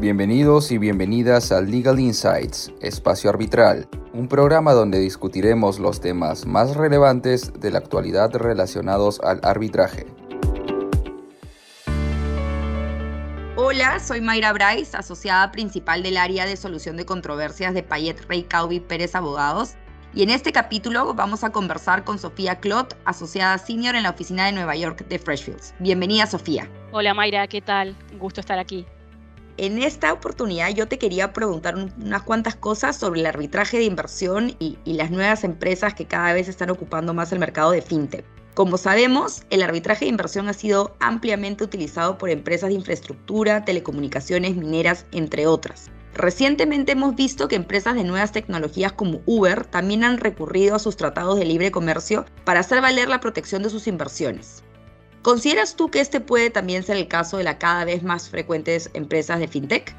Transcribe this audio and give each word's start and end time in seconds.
Bienvenidos 0.00 0.72
y 0.72 0.78
bienvenidas 0.78 1.52
a 1.52 1.60
Legal 1.60 2.00
Insights, 2.00 2.72
Espacio 2.80 3.28
Arbitral, 3.28 3.86
un 4.14 4.28
programa 4.28 4.72
donde 4.72 4.98
discutiremos 4.98 5.78
los 5.78 6.00
temas 6.00 6.46
más 6.46 6.74
relevantes 6.74 7.52
de 7.60 7.70
la 7.70 7.80
actualidad 7.80 8.34
relacionados 8.34 9.20
al 9.20 9.40
arbitraje. 9.42 10.06
Hola, 13.56 14.00
soy 14.00 14.22
Mayra 14.22 14.54
Bryce, 14.54 14.96
asociada 14.96 15.52
principal 15.52 16.02
del 16.02 16.16
área 16.16 16.46
de 16.46 16.56
solución 16.56 16.96
de 16.96 17.04
controversias 17.04 17.74
de 17.74 17.82
Payet 17.82 18.24
Rey 18.26 18.44
Caubi 18.44 18.80
Pérez 18.80 19.14
Abogados. 19.14 19.74
Y 20.14 20.22
en 20.22 20.30
este 20.30 20.50
capítulo 20.50 21.12
vamos 21.12 21.44
a 21.44 21.50
conversar 21.50 22.04
con 22.04 22.18
Sofía 22.18 22.58
Clot, 22.58 22.98
asociada 23.04 23.58
senior 23.58 23.94
en 23.96 24.04
la 24.04 24.10
oficina 24.10 24.46
de 24.46 24.52
Nueva 24.52 24.76
York 24.76 25.06
de 25.06 25.18
Freshfields. 25.18 25.74
Bienvenida, 25.78 26.26
Sofía. 26.26 26.70
Hola, 26.90 27.12
Mayra, 27.12 27.46
¿qué 27.48 27.60
tal? 27.60 27.94
Un 28.10 28.18
gusto 28.18 28.40
estar 28.40 28.58
aquí. 28.58 28.86
En 29.60 29.82
esta 29.82 30.14
oportunidad 30.14 30.70
yo 30.70 30.88
te 30.88 30.98
quería 30.98 31.34
preguntar 31.34 31.74
unas 31.76 32.22
cuantas 32.22 32.56
cosas 32.56 32.96
sobre 32.96 33.20
el 33.20 33.26
arbitraje 33.26 33.76
de 33.76 33.84
inversión 33.84 34.56
y, 34.58 34.78
las 34.86 35.10
nuevas 35.10 35.44
empresas 35.44 35.92
que 35.92 36.06
cada 36.06 36.32
vez 36.32 36.48
están 36.48 36.70
ocupando 36.70 37.12
más 37.12 37.30
el 37.30 37.40
mercado 37.40 37.72
de 37.72 37.82
fintech. 37.82 38.24
Como 38.54 38.78
sabemos, 38.78 39.42
el 39.50 39.62
arbitraje 39.62 40.06
de 40.06 40.12
inversión 40.12 40.48
ha 40.48 40.54
sido 40.54 40.96
ampliamente 40.98 41.62
utilizado 41.62 42.16
por 42.16 42.30
empresas 42.30 42.70
de 42.70 42.76
infraestructura, 42.76 43.66
telecomunicaciones, 43.66 44.56
mineras, 44.56 45.04
entre 45.12 45.46
otras. 45.46 45.90
Recientemente 46.14 46.92
hemos 46.92 47.14
visto 47.14 47.46
que 47.46 47.56
empresas 47.56 47.96
de 47.96 48.04
nuevas 48.04 48.32
tecnologías 48.32 48.92
como 48.92 49.20
Uber 49.26 49.66
también 49.66 50.04
han 50.04 50.16
recurrido 50.16 50.74
a 50.74 50.78
sus 50.78 50.96
tratados 50.96 51.38
de 51.38 51.44
libre 51.44 51.70
comercio 51.70 52.24
para 52.46 52.60
hacer 52.60 52.80
valer 52.80 53.10
la 53.10 53.20
protección 53.20 53.62
de 53.62 53.68
sus 53.68 53.86
inversiones. 53.88 54.64
¿Consideras 55.22 55.76
tú 55.76 55.90
que 55.90 56.00
este 56.00 56.20
puede 56.20 56.50
también 56.50 56.82
ser 56.82 56.96
el 56.96 57.08
caso 57.08 57.36
de 57.36 57.44
las 57.44 57.56
cada 57.56 57.84
vez 57.84 58.02
más 58.02 58.30
frecuentes 58.30 58.90
empresas 58.94 59.38
de 59.38 59.48
fintech? 59.48 59.94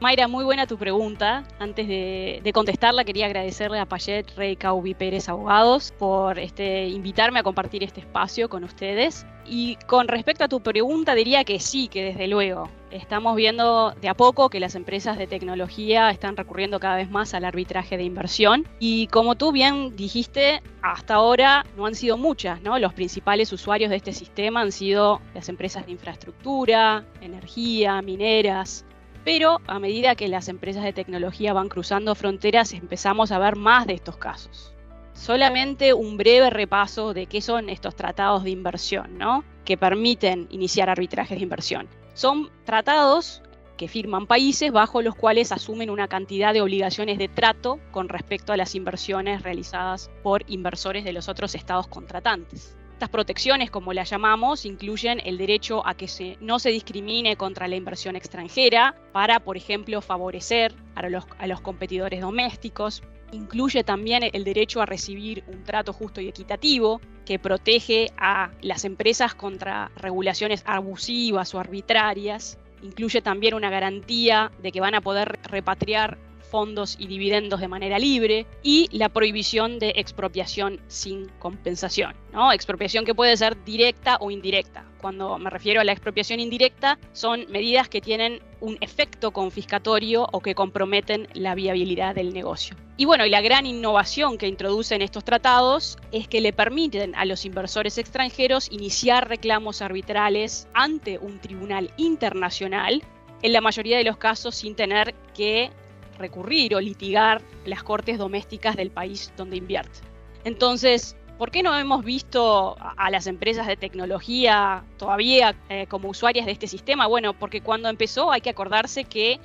Mayra, 0.00 0.28
muy 0.28 0.44
buena 0.44 0.68
tu 0.68 0.78
pregunta. 0.78 1.42
Antes 1.58 1.88
de, 1.88 2.50
contestarla, 2.54 3.02
quería 3.02 3.26
agradecerle 3.26 3.80
a 3.80 3.84
Payet 3.84 4.30
Rey 4.36 4.54
Caubi 4.54 4.94
Pérez 4.94 5.28
Abogados 5.28 5.92
por 5.98 6.38
este, 6.38 6.86
invitarme 6.86 7.40
a 7.40 7.42
compartir 7.42 7.82
este 7.82 8.00
espacio 8.00 8.48
con 8.48 8.62
ustedes. 8.62 9.26
Y 9.44 9.74
con 9.86 10.06
respecto 10.06 10.44
a 10.44 10.48
tu 10.48 10.60
pregunta, 10.60 11.16
diría 11.16 11.42
que 11.42 11.58
sí, 11.58 11.88
que 11.88 12.04
desde 12.04 12.28
luego. 12.28 12.70
Estamos 12.92 13.34
viendo 13.34 13.92
de 14.00 14.08
a 14.08 14.14
poco 14.14 14.48
que 14.50 14.60
las 14.60 14.76
empresas 14.76 15.18
de 15.18 15.26
tecnología 15.26 16.10
están 16.10 16.36
recurriendo 16.36 16.78
cada 16.78 16.96
vez 16.96 17.10
más 17.10 17.34
al 17.34 17.44
arbitraje 17.44 17.96
de 17.96 18.04
inversión. 18.04 18.68
Y 18.78 19.08
como 19.08 19.34
tú 19.34 19.50
bien 19.50 19.96
dijiste, 19.96 20.62
hasta 20.80 21.14
ahora 21.14 21.66
no 21.76 21.86
han 21.86 21.96
sido 21.96 22.16
muchas, 22.16 22.62
¿no? 22.62 22.78
Los 22.78 22.94
principales 22.94 23.52
usuarios 23.52 23.90
de 23.90 23.96
este 23.96 24.12
sistema 24.12 24.60
han 24.60 24.70
sido 24.70 25.20
las 25.34 25.48
empresas 25.48 25.86
de 25.86 25.92
infraestructura, 25.92 27.04
energía, 27.20 28.00
mineras, 28.00 28.84
pero 29.28 29.60
a 29.66 29.78
medida 29.78 30.14
que 30.14 30.26
las 30.26 30.48
empresas 30.48 30.82
de 30.84 30.94
tecnología 30.94 31.52
van 31.52 31.68
cruzando 31.68 32.14
fronteras 32.14 32.72
empezamos 32.72 33.30
a 33.30 33.38
ver 33.38 33.56
más 33.56 33.86
de 33.86 33.92
estos 33.92 34.16
casos. 34.16 34.72
Solamente 35.12 35.92
un 35.92 36.16
breve 36.16 36.48
repaso 36.48 37.12
de 37.12 37.26
qué 37.26 37.42
son 37.42 37.68
estos 37.68 37.94
tratados 37.94 38.42
de 38.42 38.48
inversión, 38.48 39.18
¿no? 39.18 39.44
que 39.66 39.76
permiten 39.76 40.46
iniciar 40.48 40.88
arbitrajes 40.88 41.36
de 41.36 41.42
inversión. 41.42 41.88
Son 42.14 42.48
tratados 42.64 43.42
que 43.76 43.86
firman 43.86 44.26
países 44.26 44.72
bajo 44.72 45.02
los 45.02 45.14
cuales 45.14 45.52
asumen 45.52 45.90
una 45.90 46.08
cantidad 46.08 46.54
de 46.54 46.62
obligaciones 46.62 47.18
de 47.18 47.28
trato 47.28 47.80
con 47.90 48.08
respecto 48.08 48.54
a 48.54 48.56
las 48.56 48.74
inversiones 48.74 49.42
realizadas 49.42 50.10
por 50.22 50.42
inversores 50.46 51.04
de 51.04 51.12
los 51.12 51.28
otros 51.28 51.54
estados 51.54 51.86
contratantes. 51.86 52.78
Estas 52.98 53.10
protecciones, 53.10 53.70
como 53.70 53.92
las 53.92 54.10
llamamos, 54.10 54.66
incluyen 54.66 55.20
el 55.24 55.38
derecho 55.38 55.86
a 55.86 55.94
que 55.94 56.36
no 56.40 56.58
se 56.58 56.70
discrimine 56.70 57.36
contra 57.36 57.68
la 57.68 57.76
inversión 57.76 58.16
extranjera 58.16 58.96
para, 59.12 59.38
por 59.38 59.56
ejemplo, 59.56 60.00
favorecer 60.00 60.74
a 60.96 61.08
los, 61.08 61.24
a 61.38 61.46
los 61.46 61.60
competidores 61.60 62.20
domésticos. 62.20 63.04
Incluye 63.30 63.84
también 63.84 64.24
el 64.32 64.42
derecho 64.42 64.82
a 64.82 64.86
recibir 64.86 65.44
un 65.46 65.62
trato 65.62 65.92
justo 65.92 66.20
y 66.20 66.26
equitativo 66.26 67.00
que 67.24 67.38
protege 67.38 68.10
a 68.16 68.50
las 68.62 68.84
empresas 68.84 69.32
contra 69.32 69.92
regulaciones 69.94 70.64
abusivas 70.66 71.54
o 71.54 71.60
arbitrarias. 71.60 72.58
Incluye 72.82 73.22
también 73.22 73.54
una 73.54 73.70
garantía 73.70 74.50
de 74.60 74.72
que 74.72 74.80
van 74.80 74.96
a 74.96 75.02
poder 75.02 75.38
repatriar 75.44 76.18
fondos 76.48 76.96
y 76.98 77.06
dividendos 77.06 77.60
de 77.60 77.68
manera 77.68 77.98
libre 77.98 78.46
y 78.62 78.88
la 78.92 79.08
prohibición 79.08 79.78
de 79.78 79.92
expropiación 79.96 80.80
sin 80.88 81.28
compensación. 81.38 82.14
¿no? 82.32 82.52
Expropiación 82.52 83.04
que 83.04 83.14
puede 83.14 83.36
ser 83.36 83.62
directa 83.64 84.16
o 84.20 84.30
indirecta. 84.30 84.84
Cuando 85.00 85.38
me 85.38 85.50
refiero 85.50 85.80
a 85.80 85.84
la 85.84 85.92
expropiación 85.92 86.40
indirecta, 86.40 86.98
son 87.12 87.46
medidas 87.50 87.88
que 87.88 88.00
tienen 88.00 88.40
un 88.60 88.76
efecto 88.80 89.30
confiscatorio 89.30 90.26
o 90.32 90.40
que 90.40 90.54
comprometen 90.54 91.28
la 91.34 91.54
viabilidad 91.54 92.14
del 92.14 92.34
negocio. 92.34 92.76
Y 92.96 93.04
bueno, 93.04 93.24
y 93.24 93.30
la 93.30 93.40
gran 93.40 93.64
innovación 93.64 94.38
que 94.38 94.48
introducen 94.48 95.02
estos 95.02 95.24
tratados 95.24 95.96
es 96.10 96.26
que 96.26 96.40
le 96.40 96.52
permiten 96.52 97.14
a 97.14 97.24
los 97.26 97.44
inversores 97.44 97.96
extranjeros 97.96 98.72
iniciar 98.72 99.28
reclamos 99.28 99.82
arbitrales 99.82 100.66
ante 100.74 101.18
un 101.18 101.38
tribunal 101.38 101.92
internacional, 101.96 103.04
en 103.42 103.52
la 103.52 103.60
mayoría 103.60 103.98
de 103.98 104.04
los 104.04 104.16
casos 104.16 104.56
sin 104.56 104.74
tener 104.74 105.14
que 105.32 105.70
recurrir 106.18 106.74
o 106.74 106.80
litigar 106.80 107.42
las 107.64 107.82
cortes 107.82 108.18
domésticas 108.18 108.76
del 108.76 108.90
país 108.90 109.32
donde 109.36 109.56
invierte. 109.56 110.00
Entonces, 110.44 111.16
¿por 111.38 111.50
qué 111.50 111.62
no 111.62 111.76
hemos 111.78 112.04
visto 112.04 112.76
a 112.78 113.10
las 113.10 113.26
empresas 113.26 113.66
de 113.66 113.76
tecnología 113.76 114.84
todavía 114.96 115.54
eh, 115.68 115.86
como 115.88 116.08
usuarias 116.08 116.46
de 116.46 116.52
este 116.52 116.66
sistema? 116.66 117.06
Bueno, 117.06 117.32
porque 117.34 117.60
cuando 117.60 117.88
empezó 117.88 118.30
hay 118.30 118.40
que 118.40 118.50
acordarse 118.50 119.04
que 119.04 119.40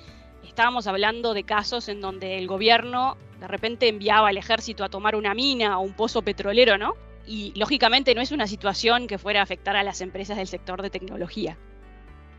estábamos 0.47 0.87
hablando 0.87 1.33
de 1.33 1.43
casos 1.43 1.89
en 1.89 2.01
donde 2.01 2.37
el 2.37 2.47
gobierno 2.47 3.17
de 3.39 3.47
repente 3.47 3.87
enviaba 3.87 4.29
al 4.29 4.37
ejército 4.37 4.83
a 4.83 4.89
tomar 4.89 5.15
una 5.15 5.33
mina 5.33 5.79
o 5.79 5.81
un 5.81 5.93
pozo 5.93 6.21
petrolero, 6.21 6.77
¿no? 6.77 6.93
Y 7.25 7.53
lógicamente 7.55 8.13
no 8.15 8.21
es 8.21 8.31
una 8.31 8.47
situación 8.47 9.07
que 9.07 9.17
fuera 9.17 9.39
a 9.39 9.43
afectar 9.43 9.75
a 9.75 9.83
las 9.83 10.01
empresas 10.01 10.37
del 10.37 10.47
sector 10.47 10.81
de 10.81 10.89
tecnología. 10.89 11.57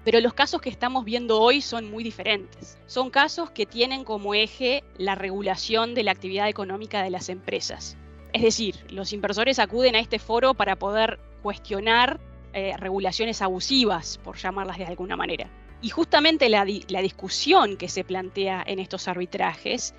Pero 0.04 0.20
los 0.20 0.34
casos 0.34 0.60
que 0.60 0.68
estamos 0.68 1.04
viendo 1.04 1.40
hoy 1.40 1.62
son 1.62 1.90
muy 1.90 2.04
diferentes. 2.04 2.78
Son 2.86 3.10
casos 3.10 3.50
que 3.50 3.64
tienen 3.64 4.04
como 4.04 4.34
eje 4.34 4.84
la 4.98 5.14
regulación 5.14 5.94
de 5.94 6.02
la 6.02 6.12
actividad 6.12 6.48
económica 6.48 7.02
de 7.02 7.10
las 7.10 7.30
empresas. 7.30 7.96
Es 8.34 8.42
decir, 8.42 8.76
los 8.90 9.12
inversores 9.12 9.58
acuden 9.58 9.94
a 9.94 10.00
este 10.00 10.18
foro 10.18 10.52
para 10.54 10.76
poder 10.76 11.18
cuestionar 11.42 12.20
eh, 12.52 12.76
regulaciones 12.76 13.40
abusivas, 13.40 14.18
por 14.22 14.36
llamarlas 14.36 14.76
de 14.78 14.84
alguna 14.84 15.16
manera. 15.16 15.48
Y 15.80 15.88
justamente 15.88 16.48
la, 16.48 16.66
la 16.88 17.00
discusión 17.00 17.76
que 17.76 17.88
se 17.88 18.04
plantea 18.04 18.62
en 18.66 18.78
estos 18.80 19.08
arbitrajes 19.08 19.94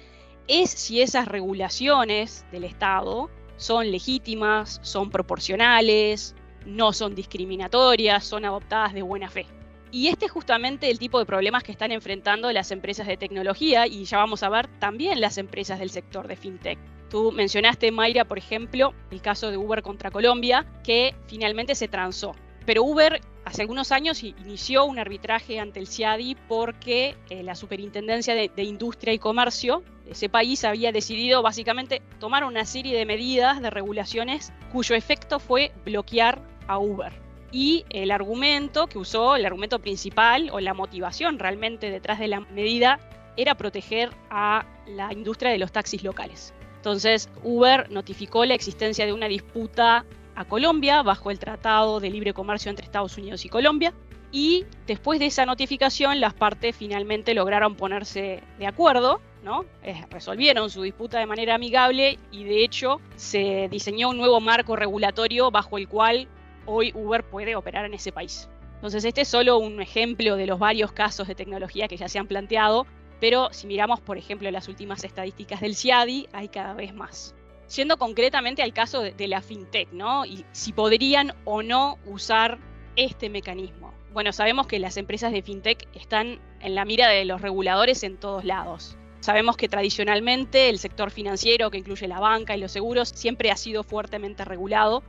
es 0.47 0.69
si 0.69 1.01
esas 1.01 1.27
regulaciones 1.27 2.45
del 2.51 2.63
Estado 2.63 3.29
son 3.57 3.91
legítimas, 3.91 4.79
son 4.83 5.09
proporcionales, 5.09 6.35
no 6.65 6.93
son 6.93 7.15
discriminatorias, 7.15 8.23
son 8.23 8.45
adoptadas 8.45 8.93
de 8.93 9.01
buena 9.01 9.29
fe. 9.29 9.47
Y 9.95 10.09
este 10.09 10.25
es 10.25 10.31
justamente 10.33 10.91
el 10.91 10.99
tipo 10.99 11.19
de 11.19 11.25
problemas 11.25 11.63
que 11.63 11.71
están 11.71 11.93
enfrentando 11.93 12.51
las 12.51 12.69
empresas 12.71 13.07
de 13.07 13.15
tecnología 13.15 13.87
y 13.87 14.03
ya 14.03 14.17
vamos 14.17 14.43
a 14.43 14.49
ver 14.49 14.67
también 14.77 15.21
las 15.21 15.37
empresas 15.37 15.79
del 15.79 15.89
sector 15.89 16.27
de 16.27 16.35
fintech. 16.35 16.77
Tú 17.09 17.31
mencionaste, 17.31 17.93
Mayra, 17.93 18.25
por 18.25 18.37
ejemplo, 18.37 18.93
el 19.09 19.21
caso 19.21 19.51
de 19.51 19.55
Uber 19.55 19.81
contra 19.81 20.11
Colombia, 20.11 20.65
que 20.83 21.15
finalmente 21.27 21.75
se 21.75 21.87
transó. 21.87 22.35
Pero 22.65 22.83
Uber 22.83 23.21
hace 23.45 23.61
algunos 23.61 23.93
años 23.93 24.21
inició 24.21 24.83
un 24.83 24.99
arbitraje 24.99 25.61
ante 25.61 25.79
el 25.79 25.87
CIADI 25.87 26.35
porque 26.49 27.15
eh, 27.29 27.43
la 27.43 27.55
Superintendencia 27.55 28.35
de, 28.35 28.51
de, 28.53 28.63
Industria 28.63 29.13
y 29.13 29.17
Comercio 29.17 29.81
de 30.03 30.11
ese 30.11 30.27
país 30.27 30.65
había 30.65 30.91
decidido 30.91 31.41
básicamente 31.41 32.01
tomar 32.19 32.43
una 32.43 32.65
serie 32.65 32.97
de 32.97 33.05
medidas 33.05 33.61
de 33.61 33.69
regulaciones 33.69 34.51
cuyo 34.73 34.93
efecto 34.93 35.39
fue 35.39 35.71
bloquear 35.85 36.41
a 36.67 36.79
Uber 36.79 37.24
y 37.55 37.85
el 37.89 38.11
argumento 38.11 38.87
que 38.87 38.97
usó, 38.97 39.37
el 39.37 39.45
argumento 39.45 39.79
principal 39.79 40.49
o 40.51 40.59
la 40.59 40.73
motivación 40.73 41.39
realmente 41.39 41.89
detrás 41.89 42.19
de 42.19 42.27
la 42.27 42.41
medida 42.41 42.99
era 43.37 43.55
proteger 43.55 44.09
a 44.29 44.65
la 44.85 45.13
industria 45.13 45.51
de 45.51 45.57
los 45.57 45.71
taxis 45.71 46.03
locales. 46.03 46.53
Entonces 46.75 47.29
Uber 47.43 47.89
notificó 47.89 48.43
la 48.43 48.55
existencia 48.55 49.05
de 49.05 49.13
una 49.13 49.29
disputa 49.29 50.03
a 50.35 50.43
Colombia 50.43 51.01
bajo 51.01 51.31
el 51.31 51.39
Tratado 51.39 52.01
de 52.01 52.09
Libre 52.09 52.33
Comercio 52.33 52.69
entre 52.69 52.83
Estados 52.83 53.17
Unidos 53.17 53.45
y 53.45 53.47
Colombia 53.47 53.93
y 54.33 54.65
después 54.85 55.21
de 55.21 55.27
esa 55.27 55.45
notificación 55.45 56.19
las 56.19 56.33
partes 56.33 56.75
finalmente 56.75 57.33
lograron 57.33 57.75
ponerse 57.75 58.43
de 58.59 58.67
acuerdo, 58.67 59.21
¿no? 59.45 59.63
resolvieron 60.09 60.69
su 60.69 60.81
disputa 60.81 61.19
de 61.19 61.25
manera 61.25 61.55
amigable 61.55 62.19
y 62.33 62.43
de 62.43 62.65
hecho 62.65 62.99
se 63.15 63.69
diseñó 63.71 64.09
un 64.09 64.17
nuevo 64.17 64.41
marco 64.41 64.75
regulatorio 64.75 65.51
bajo 65.51 65.77
el 65.77 65.87
cual 65.87 66.27
hoy 66.65 66.91
Uber 66.95 67.23
puede 67.23 67.55
operar 67.55 67.85
en 67.85 67.93
ese 67.93 68.11
país. 68.11 68.49
Entonces 68.75 69.05
este 69.05 69.21
es 69.21 69.27
solo 69.27 69.57
un 69.57 69.81
ejemplo 69.81 70.35
de 70.35 70.45
los 70.45 70.59
varios 70.59 70.91
casos 70.91 71.27
de 71.27 71.35
tecnología 71.35 71.87
que 71.87 71.97
ya 71.97 72.07
se 72.07 72.19
han 72.19 72.27
planteado, 72.27 72.85
pero 73.19 73.49
si 73.51 73.67
miramos 73.67 73.99
por 74.01 74.17
ejemplo 74.17 74.49
las 74.51 74.67
últimas 74.67 75.03
estadísticas 75.03 75.61
del 75.61 75.75
CIADI, 75.75 76.27
hay 76.33 76.49
cada 76.49 76.73
vez 76.73 76.93
más. 76.93 77.33
Siendo 77.67 77.97
concretamente 77.97 78.61
al 78.61 78.73
caso 78.73 79.01
de, 79.01 79.27
la 79.27 79.41
fintech, 79.41 79.91
¿no? 79.91 80.25
Y 80.25 80.45
si 80.51 80.71
podrían 80.71 81.33
o 81.45 81.63
no 81.63 81.97
usar 82.05 82.59
este 82.95 83.29
mecanismo. 83.29 83.91
Bueno, 84.13 84.31
sabemos 84.31 84.67
que 84.67 84.77
las 84.77 84.97
empresas 84.97 85.31
de 85.31 85.41
fintech 85.41 85.87
están 85.95 86.39
en 86.61 86.75
la 86.75 86.85
mira 86.85 87.09
de 87.09 87.25
los 87.25 87.41
reguladores 87.41 88.03
en 88.03 88.17
todos 88.17 88.45
lados. 88.45 88.97
Sabemos 89.19 89.57
que 89.57 89.67
tradicionalmente 89.67 90.69
el 90.69 90.77
sector 90.77 91.09
financiero, 91.09 91.71
que 91.71 91.79
incluye 91.79 92.07
la 92.07 92.19
banca 92.19 92.55
y 92.55 92.59
los 92.59 92.71
seguros, 92.71 93.09
siempre 93.09 93.49
ha 93.49 93.57
sido 93.57 93.83
fuertemente 93.83 94.45
regulado. 94.45 95.01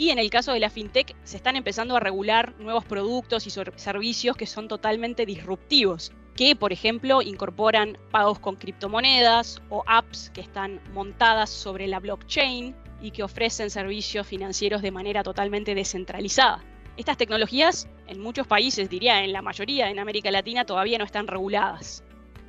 Y 0.00 0.08
en 0.08 0.18
el 0.18 0.30
caso 0.30 0.54
de 0.54 0.60
la 0.60 0.70
fintech, 0.70 1.14
se 1.24 1.36
están 1.36 1.56
empezando 1.56 1.94
a 1.94 2.00
regular 2.00 2.54
nuevos 2.58 2.86
productos 2.86 3.46
y 3.46 3.50
servicios 3.50 4.34
que 4.34 4.46
son 4.46 4.66
totalmente 4.66 5.26
disruptivos, 5.26 6.10
que 6.34 6.56
por 6.56 6.72
ejemplo 6.72 7.20
incorporan 7.20 7.98
pagos 8.10 8.38
con 8.38 8.56
criptomonedas 8.56 9.60
o 9.68 9.84
apps 9.86 10.30
que 10.30 10.40
están 10.40 10.80
montadas 10.94 11.50
sobre 11.50 11.86
la 11.86 12.00
blockchain 12.00 12.74
y 13.02 13.10
que 13.10 13.22
ofrecen 13.22 13.68
servicios 13.68 14.26
financieros 14.26 14.80
de 14.80 14.90
manera 14.90 15.22
totalmente 15.22 15.74
descentralizada. 15.74 16.64
Estas 16.96 17.18
tecnologías 17.18 17.86
en 18.06 18.22
muchos 18.22 18.46
países, 18.46 18.88
diría 18.88 19.22
en 19.22 19.34
la 19.34 19.42
mayoría 19.42 19.90
en 19.90 19.98
América 19.98 20.30
Latina, 20.30 20.64
todavía 20.64 20.96
no 20.96 21.04
están 21.04 21.26
reguladas. 21.26 22.04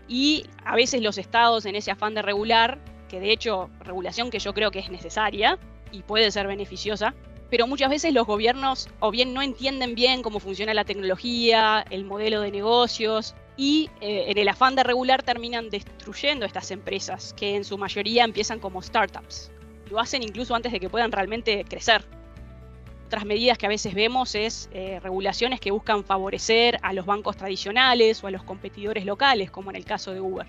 Y 0.07 0.45
a 0.63 0.77
veces 0.77 1.01
los 1.01 1.17
estados 1.17 1.65
en 1.65 1.75
ese 1.75 1.91
afán 1.91 2.13
de 2.13 2.21
regular, 2.21 2.79
que 3.09 3.19
de 3.19 3.33
hecho 3.33 3.69
regulación 3.81 4.29
que 4.29 4.39
yo 4.39 4.53
creo 4.53 4.71
que 4.71 4.79
es 4.79 4.89
necesaria 4.89 5.59
y 5.91 6.03
puede 6.03 6.31
ser 6.31 6.47
beneficiosa, 6.47 7.13
pero 7.51 7.67
muchas 7.67 7.89
veces 7.89 8.13
los 8.13 8.25
gobiernos 8.25 8.89
o 9.01 9.11
bien 9.11 9.33
no 9.33 9.41
entienden 9.41 9.93
bien 9.93 10.23
cómo 10.23 10.39
funciona 10.39 10.73
la 10.73 10.85
tecnología, 10.85 11.85
el 11.89 12.05
modelo 12.05 12.39
de 12.39 12.49
negocios, 12.49 13.35
y 13.57 13.89
eh, 13.99 14.23
en 14.29 14.37
el 14.37 14.47
afán 14.47 14.73
de 14.73 14.83
regular 14.83 15.21
terminan 15.21 15.69
destruyendo 15.69 16.45
estas 16.45 16.71
empresas, 16.71 17.33
que 17.33 17.57
en 17.57 17.65
su 17.65 17.77
mayoría 17.77 18.23
empiezan 18.23 18.59
como 18.59 18.81
startups. 18.81 19.51
Lo 19.89 19.99
hacen 19.99 20.23
incluso 20.23 20.55
antes 20.55 20.71
de 20.71 20.79
que 20.79 20.89
puedan 20.89 21.11
realmente 21.11 21.65
crecer. 21.65 22.05
Otras 23.07 23.25
medidas 23.25 23.57
que 23.57 23.65
a 23.65 23.69
veces 23.69 23.93
vemos 23.93 24.33
es 24.33 24.69
eh, 24.71 25.01
regulaciones 25.03 25.59
que 25.59 25.71
buscan 25.71 26.05
favorecer 26.05 26.79
a 26.81 26.93
los 26.93 27.05
bancos 27.05 27.35
tradicionales 27.35 28.23
o 28.23 28.27
a 28.27 28.31
los 28.31 28.43
competidores 28.43 29.03
locales, 29.03 29.51
como 29.51 29.71
en 29.71 29.75
el 29.75 29.83
caso 29.83 30.13
de 30.13 30.21
Uber. 30.21 30.47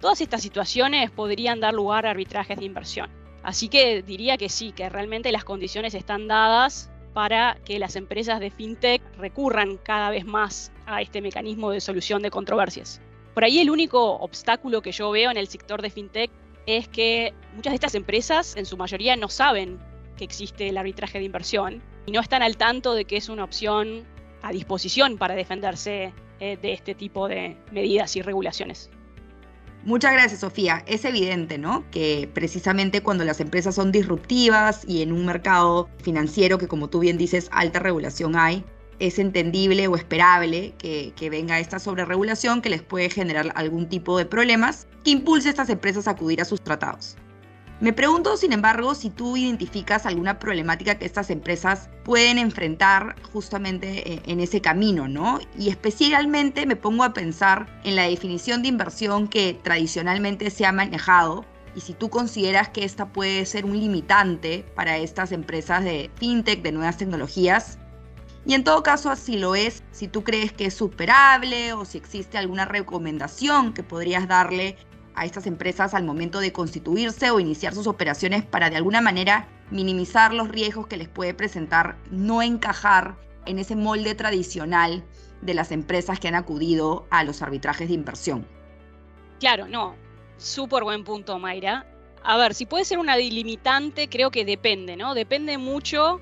Todas 0.00 0.20
estas 0.20 0.40
situaciones 0.40 1.10
podrían 1.10 1.58
dar 1.58 1.74
lugar 1.74 2.06
a 2.06 2.10
arbitrajes 2.10 2.56
de 2.56 2.64
inversión. 2.64 3.19
Así 3.42 3.68
que 3.68 4.02
diría 4.02 4.36
que 4.36 4.48
sí, 4.48 4.72
que 4.72 4.88
realmente 4.88 5.32
las 5.32 5.44
condiciones 5.44 5.94
están 5.94 6.28
dadas 6.28 6.90
para 7.12 7.58
que 7.64 7.78
las 7.78 7.96
empresas 7.96 8.40
de 8.40 8.50
fintech 8.50 9.02
recurran 9.16 9.78
cada 9.78 10.10
vez 10.10 10.24
más 10.24 10.72
a 10.86 11.02
este 11.02 11.20
mecanismo 11.20 11.70
de 11.70 11.80
solución 11.80 12.22
de 12.22 12.30
controversias. 12.30 13.00
Por 13.34 13.44
ahí 13.44 13.58
el 13.58 13.70
único 13.70 14.16
obstáculo 14.16 14.82
que 14.82 14.92
yo 14.92 15.10
veo 15.10 15.30
en 15.30 15.36
el 15.36 15.48
sector 15.48 15.82
de 15.82 15.90
fintech 15.90 16.30
es 16.66 16.88
que 16.88 17.32
muchas 17.54 17.72
de 17.72 17.76
estas 17.76 17.94
empresas 17.94 18.56
en 18.56 18.66
su 18.66 18.76
mayoría 18.76 19.16
no 19.16 19.28
saben 19.28 19.78
que 20.16 20.24
existe 20.24 20.68
el 20.68 20.76
arbitraje 20.76 21.18
de 21.18 21.24
inversión 21.24 21.82
y 22.06 22.12
no 22.12 22.20
están 22.20 22.42
al 22.42 22.56
tanto 22.56 22.94
de 22.94 23.04
que 23.04 23.16
es 23.16 23.28
una 23.28 23.44
opción 23.44 24.04
a 24.42 24.52
disposición 24.52 25.16
para 25.16 25.34
defenderse 25.34 26.12
eh, 26.38 26.56
de 26.60 26.72
este 26.72 26.94
tipo 26.94 27.28
de 27.28 27.56
medidas 27.72 28.16
y 28.16 28.22
regulaciones. 28.22 28.90
Muchas 29.84 30.12
gracias, 30.12 30.40
Sofía. 30.40 30.84
Es 30.86 31.04
evidente, 31.06 31.56
¿no? 31.56 31.84
Que 31.90 32.28
precisamente 32.34 33.02
cuando 33.02 33.24
las 33.24 33.40
empresas 33.40 33.74
son 33.74 33.92
disruptivas 33.92 34.82
y 34.86 35.00
en 35.00 35.12
un 35.12 35.24
mercado 35.24 35.88
financiero 36.02 36.58
que, 36.58 36.68
como 36.68 36.88
tú 36.88 37.00
bien 37.00 37.16
dices, 37.16 37.48
alta 37.50 37.78
regulación 37.78 38.36
hay, 38.36 38.62
es 38.98 39.18
entendible 39.18 39.88
o 39.88 39.96
esperable 39.96 40.74
que, 40.78 41.30
venga 41.30 41.58
esta 41.58 41.78
sobreregulación 41.78 42.60
que 42.60 42.68
les 42.68 42.82
puede 42.82 43.08
generar 43.08 43.50
algún 43.54 43.88
tipo 43.88 44.18
de 44.18 44.26
problemas 44.26 44.86
que 45.02 45.10
impulse 45.10 45.48
a 45.48 45.50
estas 45.50 45.70
empresas 45.70 46.06
a 46.06 46.12
acudir 46.12 46.42
a 46.42 46.44
sus 46.44 46.60
tratados. 46.60 47.16
Me 47.80 47.94
pregunto, 47.94 48.36
sin 48.36 48.52
embargo, 48.52 48.94
si 48.94 49.08
tú 49.08 49.38
identificas 49.38 50.04
alguna 50.04 50.38
problemática 50.38 50.96
que 50.96 51.06
estas 51.06 51.30
empresas 51.30 51.88
pueden 52.04 52.36
enfrentar 52.36 53.16
justamente 53.32 54.12
eh, 54.12 54.22
en 54.26 54.40
ese 54.40 54.60
camino, 54.60 55.08
¿no? 55.08 55.40
Y 55.58 55.70
especialmente 55.70 56.66
me 56.66 56.76
pongo 56.76 57.04
a 57.04 57.14
pensar 57.14 57.80
en 57.84 57.96
la 57.96 58.02
definición 58.02 58.60
de 58.60 58.68
inversión 58.68 59.28
que 59.28 59.58
tradicionalmente 59.62 60.50
se 60.50 60.66
ha 60.66 60.72
manejado 60.72 61.46
y 61.74 61.80
si 61.80 61.94
tú 61.94 62.10
consideras 62.10 62.68
que 62.68 62.84
esta 62.84 63.06
puede 63.06 63.46
ser 63.46 63.64
un 63.64 63.80
limitante 63.80 64.66
para 64.74 64.98
estas 64.98 65.32
empresas 65.32 65.82
de 65.82 66.10
fintech, 66.16 66.60
de 66.60 66.72
nuevas 66.72 66.98
tecnologías, 66.98 67.78
y 68.46 68.54
en 68.54 68.64
todo 68.64 68.82
caso, 68.82 69.14
si 69.16 69.36
lo 69.36 69.54
es, 69.54 69.82
si 69.92 70.08
tú 70.08 70.24
crees 70.24 70.52
que 70.52 70.66
es 70.66 70.74
superable 70.74 71.74
o 71.74 71.84
si 71.84 71.98
existe 71.98 72.38
alguna 72.38 72.64
recomendación 72.64 73.74
que 73.74 73.82
podrías 73.82 74.26
darle 74.28 74.78
a 75.20 75.26
estas 75.26 75.46
empresas 75.46 75.92
al 75.92 76.02
momento 76.02 76.40
de 76.40 76.50
constituirse 76.50 77.30
o 77.30 77.40
iniciar 77.40 77.74
sus 77.74 77.86
operaciones 77.86 78.42
para 78.42 78.70
de 78.70 78.76
alguna 78.76 79.02
manera 79.02 79.46
minimizar 79.70 80.32
los 80.32 80.48
riesgos 80.48 80.86
que 80.86 80.96
les 80.96 81.08
puede 81.08 81.34
presentar 81.34 81.98
no 82.10 82.40
encajar 82.40 83.16
en 83.44 83.58
ese 83.58 83.76
molde 83.76 84.14
tradicional 84.14 85.04
de 85.42 85.52
las 85.52 85.72
empresas 85.72 86.18
que 86.18 86.28
han 86.28 86.36
acudido 86.36 87.06
a 87.10 87.22
los 87.22 87.42
arbitrajes 87.42 87.88
de 87.88 87.94
inversión. 87.94 88.46
Claro, 89.40 89.68
no. 89.68 89.94
Súper 90.38 90.84
buen 90.84 91.04
punto, 91.04 91.38
Mayra. 91.38 91.84
A 92.22 92.38
ver, 92.38 92.54
si 92.54 92.64
puede 92.64 92.86
ser 92.86 92.98
una 92.98 93.16
delimitante, 93.16 94.08
creo 94.08 94.30
que 94.30 94.46
depende, 94.46 94.96
¿no? 94.96 95.12
Depende 95.12 95.58
mucho 95.58 96.18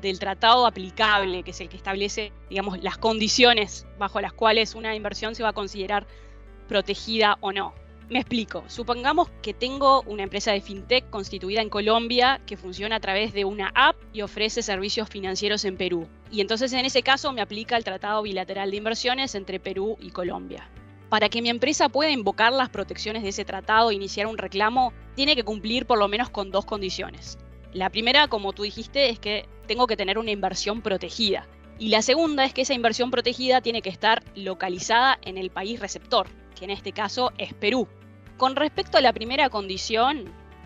del 0.00 0.18
tratado 0.18 0.66
aplicable, 0.66 1.44
que 1.44 1.52
es 1.52 1.60
el 1.60 1.68
que 1.68 1.76
establece, 1.76 2.32
digamos, 2.48 2.82
las 2.82 2.98
condiciones 2.98 3.86
bajo 3.96 4.20
las 4.20 4.32
cuales 4.32 4.74
una 4.74 4.96
inversión 4.96 5.36
se 5.36 5.44
va 5.44 5.50
a 5.50 5.52
considerar 5.52 6.08
protegida 6.66 7.38
o 7.40 7.52
no. 7.52 7.74
Me 8.10 8.18
explico. 8.18 8.64
Supongamos 8.66 9.28
que 9.40 9.54
tengo 9.54 10.02
una 10.02 10.24
empresa 10.24 10.50
de 10.50 10.60
fintech 10.60 11.08
constituida 11.10 11.62
en 11.62 11.68
Colombia 11.68 12.40
que 12.44 12.56
funciona 12.56 12.96
a 12.96 13.00
través 13.00 13.32
de 13.32 13.44
una 13.44 13.70
app 13.72 13.94
y 14.12 14.22
ofrece 14.22 14.62
servicios 14.62 15.08
financieros 15.08 15.64
en 15.64 15.76
Perú. 15.76 16.08
Y 16.28 16.40
entonces 16.40 16.72
en 16.72 16.84
ese 16.84 17.04
caso 17.04 17.32
me 17.32 17.40
aplica 17.40 17.76
el 17.76 17.84
Tratado 17.84 18.22
Bilateral 18.22 18.72
de 18.72 18.78
Inversiones 18.78 19.36
entre 19.36 19.60
Perú 19.60 19.96
y 20.00 20.10
Colombia. 20.10 20.68
Para 21.08 21.28
que 21.28 21.40
mi 21.40 21.50
empresa 21.50 21.88
pueda 21.88 22.10
invocar 22.10 22.52
las 22.52 22.68
protecciones 22.68 23.22
de 23.22 23.28
ese 23.28 23.44
tratado 23.44 23.92
e 23.92 23.94
iniciar 23.94 24.26
un 24.26 24.38
reclamo, 24.38 24.92
tiene 25.14 25.36
que 25.36 25.44
cumplir 25.44 25.86
por 25.86 26.00
lo 26.00 26.08
menos 26.08 26.30
con 26.30 26.50
dos 26.50 26.64
condiciones. 26.64 27.38
La 27.72 27.90
primera, 27.90 28.26
como 28.26 28.52
tú 28.52 28.64
dijiste, 28.64 29.08
es 29.08 29.20
que 29.20 29.46
tengo 29.68 29.86
que 29.86 29.96
tener 29.96 30.18
una 30.18 30.32
inversión 30.32 30.82
protegida. 30.82 31.46
Y 31.78 31.90
la 31.90 32.02
segunda 32.02 32.44
es 32.44 32.54
que 32.54 32.62
esa 32.62 32.74
inversión 32.74 33.12
protegida 33.12 33.60
tiene 33.60 33.82
que 33.82 33.88
estar 33.88 34.24
localizada 34.34 35.16
en 35.22 35.38
el 35.38 35.50
país 35.50 35.78
receptor, 35.78 36.26
que 36.58 36.64
en 36.64 36.72
este 36.72 36.90
caso 36.90 37.30
es 37.38 37.54
Perú. 37.54 37.86
Con 38.40 38.56
respecto 38.56 38.96
a 38.96 39.02
la 39.02 39.12
primera 39.12 39.50
condición, 39.50 40.24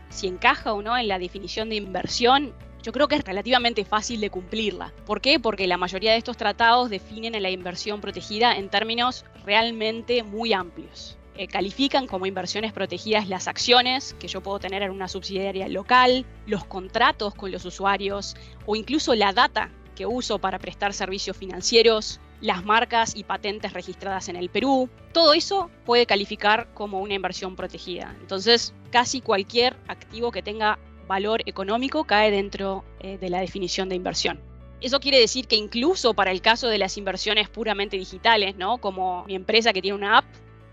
si 0.08 0.28
encaja 0.28 0.72
o 0.74 0.80
no 0.80 0.96
en 0.96 1.08
la 1.08 1.18
definición 1.18 1.70
de 1.70 1.74
inversión, 1.74 2.54
yo 2.84 2.92
creo 2.92 3.08
que 3.08 3.16
es 3.16 3.24
relativamente 3.24 3.84
fácil 3.84 4.20
de 4.20 4.30
cumplirla. 4.30 4.92
¿Por 5.04 5.20
qué? 5.20 5.40
Porque 5.40 5.66
la 5.66 5.76
mayoría 5.76 6.12
de 6.12 6.18
estos 6.18 6.36
tratados 6.36 6.88
definen 6.88 7.34
a 7.34 7.40
la 7.40 7.50
inversión 7.50 8.00
protegida 8.00 8.54
en 8.54 8.68
términos 8.68 9.24
realmente 9.44 10.22
muy 10.22 10.52
amplios. 10.52 11.18
Eh, 11.34 11.48
califican 11.48 12.06
como 12.06 12.26
inversiones 12.26 12.72
protegidas 12.72 13.28
las 13.28 13.48
acciones 13.48 14.14
que 14.20 14.28
yo 14.28 14.40
puedo 14.40 14.60
tener 14.60 14.84
en 14.84 14.92
una 14.92 15.08
subsidiaria 15.08 15.66
local, 15.66 16.24
los 16.46 16.64
contratos 16.64 17.34
con 17.34 17.50
los 17.50 17.64
usuarios 17.64 18.36
o 18.66 18.76
incluso 18.76 19.16
la 19.16 19.32
data 19.32 19.72
que 19.96 20.06
uso 20.06 20.38
para 20.38 20.60
prestar 20.60 20.92
servicios 20.92 21.36
financieros, 21.36 22.20
las 22.44 22.62
marcas 22.62 23.16
y 23.16 23.24
patentes 23.24 23.72
registradas 23.72 24.28
en 24.28 24.36
el 24.36 24.50
Perú. 24.50 24.90
Todo 25.12 25.32
eso 25.32 25.70
puede 25.86 26.04
calificar 26.04 26.68
como 26.74 27.00
una 27.00 27.14
inversión 27.14 27.56
protegida. 27.56 28.14
Entonces, 28.20 28.74
casi 28.90 29.22
cualquier 29.22 29.76
activo 29.88 30.30
que 30.30 30.42
tenga 30.42 30.78
valor 31.08 31.42
económico 31.46 32.04
cae 32.04 32.30
dentro 32.30 32.84
eh, 33.00 33.16
de 33.16 33.30
la 33.30 33.40
definición 33.40 33.88
de 33.88 33.94
inversión. 33.94 34.40
Eso 34.82 35.00
quiere 35.00 35.18
decir 35.18 35.46
que 35.46 35.56
incluso 35.56 36.12
para 36.12 36.32
el 36.32 36.42
caso 36.42 36.68
de 36.68 36.76
las 36.76 36.98
inversiones 36.98 37.48
puramente 37.48 37.96
digitales, 37.96 38.56
¿no? 38.56 38.76
Como 38.76 39.24
mi 39.24 39.34
empresa 39.34 39.72
que 39.72 39.80
tiene 39.80 39.96
una 39.96 40.18
app, 40.18 40.26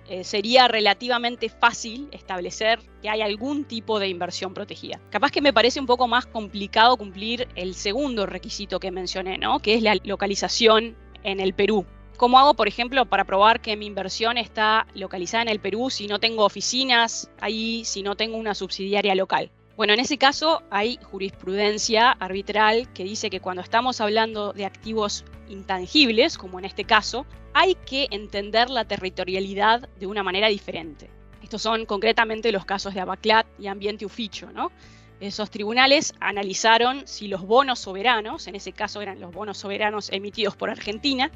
eh, 0.09 0.25
sería 0.25 0.67
relativamente 0.67 1.47
fácil 1.47 2.09
establecer 2.11 2.79
que 3.01 3.07
hay 3.07 3.21
algún 3.21 3.63
tipo 3.63 3.97
de 3.97 4.09
inversión 4.09 4.53
protegida. 4.53 4.99
Capaz 5.09 5.31
que 5.31 5.39
me 5.39 5.53
parece 5.53 5.79
un 5.79 5.85
poco 5.85 6.09
más 6.09 6.25
complicado 6.25 6.97
cumplir 6.97 7.47
el 7.55 7.75
segundo 7.75 8.25
requisito 8.25 8.81
que 8.81 8.91
mencioné, 8.91 9.37
¿no? 9.37 9.59
que 9.59 9.75
es 9.75 9.81
la 9.81 9.95
localización 10.03 10.97
en 11.23 11.39
el 11.39 11.53
Perú. 11.53 11.85
¿Cómo 12.17 12.37
hago, 12.37 12.53
por 12.53 12.67
ejemplo, 12.67 13.05
para 13.05 13.23
probar 13.25 13.61
que 13.61 13.75
mi 13.75 13.87
inversión 13.87 14.37
está 14.37 14.85
localizada 14.93 15.43
en 15.43 15.49
el 15.49 15.59
Perú 15.59 15.89
si 15.89 16.07
no 16.07 16.19
tengo 16.19 16.45
oficinas 16.45 17.31
ahí, 17.39 17.83
si 17.83 18.03
no 18.03 18.15
tengo 18.15 18.37
una 18.37 18.53
subsidiaria 18.53 19.15
local? 19.15 19.49
Bueno, 19.75 19.93
en 19.93 19.99
ese 19.99 20.19
caso 20.19 20.61
hay 20.69 20.99
jurisprudencia 21.01 22.11
arbitral 22.11 22.91
que 22.93 23.03
dice 23.03 23.31
que 23.31 23.39
cuando 23.39 23.63
estamos 23.63 23.99
hablando 24.01 24.53
de 24.53 24.65
activos 24.65 25.25
intangibles, 25.49 26.37
como 26.37 26.59
en 26.59 26.65
este 26.65 26.83
caso, 26.83 27.25
hay 27.53 27.73
que 27.73 28.07
entender 28.11 28.69
la 28.69 28.85
territorialidad 28.85 29.89
de 29.99 30.05
una 30.05 30.21
manera 30.21 30.47
diferente. 30.49 31.09
Estos 31.41 31.63
son 31.63 31.85
concretamente 31.85 32.51
los 32.51 32.65
casos 32.65 32.93
de 32.93 33.01
Abaclat 33.01 33.47
y 33.59 33.67
Ambiente 33.67 34.05
Uficho, 34.05 34.51
¿no? 34.51 34.71
Esos 35.21 35.51
tribunales 35.51 36.15
analizaron 36.19 37.03
si 37.05 37.27
los 37.27 37.43
bonos 37.43 37.77
soberanos, 37.77 38.47
en 38.47 38.55
ese 38.55 38.71
caso 38.71 39.01
eran 39.01 39.21
los 39.21 39.31
bonos 39.31 39.59
soberanos 39.59 40.11
emitidos 40.11 40.55
por 40.55 40.71
Argentina, 40.71 41.29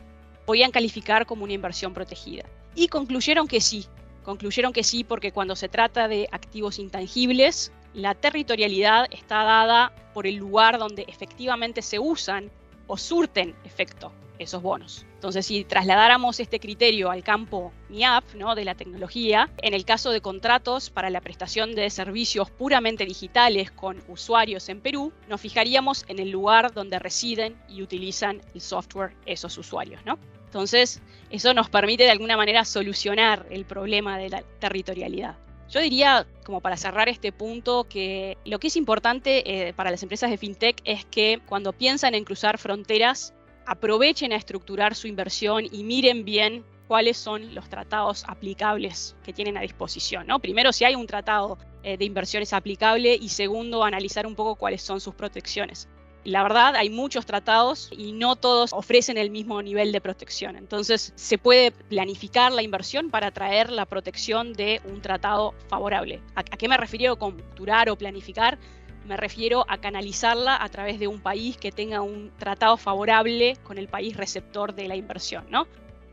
podían 0.47 0.71
calificar 0.71 1.27
como 1.27 1.43
una 1.43 1.53
inversión 1.53 1.93
protegida. 1.93 2.45
Y 2.73 2.87
concluyeron 2.87 3.47
que 3.47 3.61
sí, 3.61 3.85
concluyeron 4.23 4.73
que 4.73 4.83
sí 4.83 5.03
porque 5.03 5.31
cuando 5.31 5.55
se 5.55 5.69
trata 5.69 6.07
de 6.07 6.27
activos 6.31 6.79
intangibles, 6.79 7.71
la 7.93 8.15
territorialidad 8.15 9.05
está 9.11 9.43
dada 9.43 9.93
por 10.15 10.25
el 10.25 10.37
lugar 10.37 10.79
donde 10.79 11.05
efectivamente 11.07 11.83
se 11.83 11.99
usan 11.99 12.49
o 12.87 12.97
surten 12.97 13.55
efecto 13.65 14.11
esos 14.39 14.61
bonos. 14.61 15.05
Entonces, 15.15 15.45
si 15.45 15.63
trasladáramos 15.63 16.39
este 16.39 16.59
criterio 16.59 17.09
al 17.09 17.23
campo 17.23 17.71
MIAP, 17.89 18.35
¿no? 18.35 18.55
de 18.55 18.65
la 18.65 18.75
tecnología, 18.75 19.49
en 19.61 19.73
el 19.73 19.85
caso 19.85 20.11
de 20.11 20.21
contratos 20.21 20.89
para 20.89 21.09
la 21.09 21.21
prestación 21.21 21.75
de 21.75 21.89
servicios 21.89 22.49
puramente 22.51 23.05
digitales 23.05 23.71
con 23.71 24.01
usuarios 24.07 24.69
en 24.69 24.81
Perú, 24.81 25.11
nos 25.27 25.41
fijaríamos 25.41 26.05
en 26.07 26.19
el 26.19 26.29
lugar 26.29 26.73
donde 26.73 26.99
residen 26.99 27.55
y 27.69 27.81
utilizan 27.81 28.41
el 28.53 28.61
software 28.61 29.13
esos 29.25 29.57
usuarios. 29.57 30.01
¿no? 30.05 30.19
Entonces, 30.45 31.01
eso 31.29 31.53
nos 31.53 31.69
permite 31.69 32.03
de 32.03 32.11
alguna 32.11 32.37
manera 32.37 32.63
solucionar 32.63 33.45
el 33.49 33.65
problema 33.65 34.17
de 34.17 34.29
la 34.29 34.41
territorialidad. 34.59 35.37
Yo 35.69 35.79
diría, 35.79 36.27
como 36.45 36.61
para 36.61 36.77
cerrar 36.77 37.09
este 37.09 37.31
punto, 37.31 37.85
que 37.85 38.37
lo 38.45 38.59
que 38.59 38.67
es 38.67 38.75
importante 38.75 39.67
eh, 39.67 39.73
para 39.73 39.91
las 39.91 40.03
empresas 40.03 40.29
de 40.29 40.37
FinTech 40.37 40.79
es 40.85 41.05
que 41.05 41.41
cuando 41.47 41.73
piensan 41.73 42.13
en 42.13 42.23
cruzar 42.23 42.57
fronteras, 42.57 43.33
aprovechen 43.65 44.31
a 44.31 44.35
estructurar 44.35 44.95
su 44.95 45.07
inversión 45.07 45.65
y 45.71 45.83
miren 45.83 46.25
bien 46.25 46.63
cuáles 46.87 47.17
son 47.17 47.53
los 47.55 47.69
tratados 47.69 48.23
aplicables 48.27 49.15
que 49.23 49.33
tienen 49.33 49.57
a 49.57 49.61
disposición. 49.61 50.27
¿no? 50.27 50.39
Primero, 50.39 50.71
si 50.71 50.85
hay 50.85 50.95
un 50.95 51.07
tratado 51.07 51.57
eh, 51.83 51.97
de 51.97 52.05
inversiones 52.05 52.53
aplicable 52.53 53.15
y 53.15 53.29
segundo, 53.29 53.83
analizar 53.83 54.27
un 54.27 54.35
poco 54.35 54.55
cuáles 54.55 54.81
son 54.81 54.99
sus 54.99 55.15
protecciones. 55.15 55.87
La 56.23 56.41
verdad, 56.41 56.75
hay 56.75 56.89
muchos 56.89 57.27
tratados 57.27 57.89
y 57.95 58.11
no 58.11 58.35
todos 58.35 58.73
ofrecen 58.73 59.19
el 59.19 59.29
mismo 59.29 59.61
nivel 59.61 59.91
de 59.91 60.01
protección. 60.01 60.55
Entonces, 60.55 61.13
se 61.15 61.37
puede 61.37 61.69
planificar 61.69 62.51
la 62.51 62.63
inversión 62.63 63.11
para 63.11 63.29
traer 63.29 63.71
la 63.71 63.85
protección 63.85 64.53
de 64.53 64.81
un 64.85 65.01
tratado 65.01 65.53
favorable. 65.67 66.23
¿A, 66.33 66.43
qué 66.43 66.67
me 66.67 66.77
refiero 66.77 67.19
con 67.19 67.33
culturar 67.33 67.91
o 67.91 67.95
planificar? 67.95 68.57
Me 69.05 69.17
refiero 69.17 69.65
a 69.69 69.77
canalizarla 69.77 70.61
a 70.61 70.67
través 70.69 70.99
de 70.99 71.07
un 71.07 71.19
país 71.19 71.57
que 71.57 71.71
tenga 71.71 72.01
un 72.01 72.31
tratado 72.39 72.75
favorable 72.75 73.55
con 73.63 73.77
el 73.77 73.87
país 73.87 74.17
receptor 74.17 74.73
de 74.73 74.87
la 74.87 74.95
inversión, 74.95 75.45
¿no? 75.49 75.67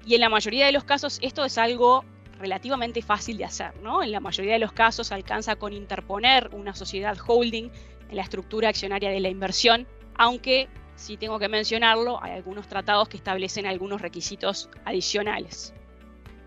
Y 0.04 0.14
en 0.14 0.20
la 0.20 0.28
mayoría 0.28 0.66
de 0.66 0.72
los 0.72 0.84
casos 0.84 1.18
esto 1.22 1.44
es 1.44 1.56
algo 1.56 2.04
relativamente 2.38 3.00
fácil 3.00 3.38
de 3.38 3.44
hacer, 3.44 3.74
¿no? 3.82 4.02
En 4.02 4.12
la 4.12 4.20
mayoría 4.20 4.54
de 4.54 4.58
los 4.58 4.72
casos 4.72 5.10
alcanza 5.10 5.56
con 5.56 5.72
interponer 5.72 6.50
una 6.52 6.74
sociedad 6.74 7.16
holding 7.26 7.70
en 8.10 8.16
la 8.16 8.22
estructura 8.22 8.68
accionaria 8.68 9.10
de 9.10 9.20
la 9.20 9.30
inversión, 9.30 9.86
aunque 10.16 10.68
si 10.94 11.16
tengo 11.16 11.38
que 11.38 11.48
mencionarlo, 11.48 12.22
hay 12.22 12.32
algunos 12.32 12.68
tratados 12.68 13.08
que 13.08 13.16
establecen 13.16 13.66
algunos 13.66 14.02
requisitos 14.02 14.68
adicionales. 14.84 15.72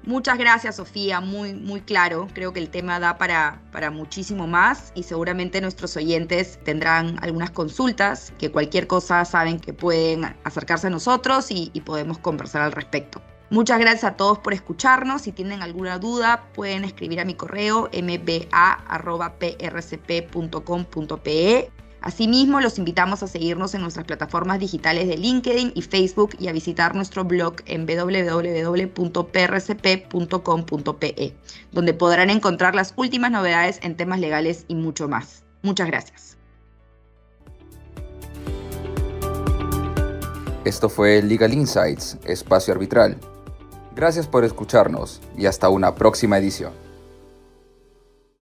Muchas 0.05 0.37
gracias, 0.37 0.75
Sofía, 0.75 1.19
muy, 1.19 1.53
muy 1.55 1.81
claro. 1.81 2.27
Creo 2.33 2.53
que 2.53 2.59
el 2.59 2.69
tema 2.69 2.99
da 2.99 3.17
para, 3.17 3.59
para 3.71 3.89
muchísimo 3.89 4.45
más 4.45 4.91
y 4.93 5.01
seguramente 5.01 5.59
nuestros 5.61 5.97
oyentes 5.97 6.59
tendrán 6.63 7.17
algunas 7.23 7.49
consultas, 7.49 8.31
que 8.37 8.51
cualquier 8.51 8.85
cosa 8.85 9.25
saben 9.25 9.59
que 9.59 9.73
pueden 9.73 10.25
acercarse 10.43 10.87
a 10.87 10.91
nosotros 10.91 11.49
y, 11.49 11.71
y 11.73 11.81
podemos 11.81 12.19
conversar 12.19 12.61
al 12.61 12.71
respecto. 12.71 13.19
Muchas 13.49 13.79
gracias 13.79 14.03
a 14.03 14.15
todos 14.15 14.37
por 14.39 14.53
escucharnos. 14.53 15.23
Si 15.23 15.31
tienen 15.31 15.63
alguna 15.63 15.97
duda, 15.97 16.49
pueden 16.53 16.83
escribir 16.83 17.19
a 17.19 17.25
mi 17.25 17.33
correo 17.35 17.89
mba.prcp.com.pe 17.93 18.51
Asimismo, 22.05 22.61
los 22.61 22.77
invitamos 22.77 23.23
a 23.23 23.27
seguirnos 23.27 23.73
en 23.73 23.81
nuestras 23.81 24.05
plataformas 24.05 24.59
digitales 24.59 25.07
de 25.07 25.17
LinkedIn 25.17 25.71
y 25.73 25.81
Facebook 25.81 26.35
y 26.37 26.49
a 26.49 26.51
visitar 26.51 26.93
nuestro 26.93 27.25
blog 27.25 27.55
en 27.65 27.87
www.prcp.com.pe, 27.87 28.93
donde 31.71 31.93
podrán 31.95 32.29
encontrar 32.29 32.75
las 32.75 32.93
últimas 32.95 33.31
novedades 33.31 33.79
en 33.81 33.97
temas 33.97 34.19
legales 34.19 34.65
y 34.67 34.75
mucho 34.75 35.07
más. 35.07 35.41
Muchas 35.63 35.87
gracias. 35.87 36.37
Esto 40.63 40.89
fue 40.89 41.23
Legal 41.23 41.55
Insights, 41.55 42.19
espacio 42.23 42.75
arbitral. 42.75 43.17
Gracias 43.95 44.27
por 44.27 44.45
escucharnos 44.45 45.21
y 45.35 45.47
hasta 45.47 45.69
una 45.69 45.95
próxima 45.95 46.37
edición. 46.37 46.84